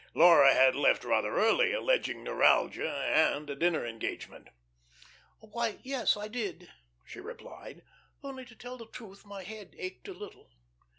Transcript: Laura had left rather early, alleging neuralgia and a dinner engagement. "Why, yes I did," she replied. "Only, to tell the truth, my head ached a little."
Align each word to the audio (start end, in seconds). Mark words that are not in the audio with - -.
Laura 0.15 0.51
had 0.51 0.75
left 0.75 1.03
rather 1.03 1.37
early, 1.37 1.71
alleging 1.73 2.23
neuralgia 2.23 2.89
and 2.91 3.47
a 3.51 3.55
dinner 3.55 3.85
engagement. 3.85 4.47
"Why, 5.41 5.77
yes 5.83 6.17
I 6.17 6.27
did," 6.27 6.71
she 7.05 7.19
replied. 7.19 7.83
"Only, 8.23 8.43
to 8.45 8.55
tell 8.55 8.77
the 8.79 8.87
truth, 8.87 9.27
my 9.27 9.43
head 9.43 9.75
ached 9.77 10.07
a 10.07 10.13
little." 10.15 10.49